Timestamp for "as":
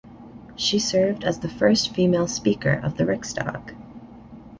1.23-1.37